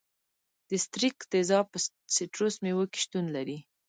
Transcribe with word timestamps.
د 0.69 0.71
ستریک 0.85 1.17
تیزاب 1.31 1.65
په 1.73 1.79
سیتروس 2.15 2.55
میوو 2.63 2.89
کې 2.91 2.99
شتون 3.05 3.25
لري. 3.35 3.57